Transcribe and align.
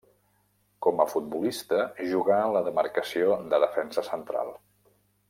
Com 0.85 1.01
a 1.03 1.07
futbolista 1.11 1.81
jugà 2.13 2.39
en 2.47 2.57
la 2.57 2.65
demarcació 2.71 3.39
de 3.53 3.61
defensa 3.69 4.05
central. 4.13 4.55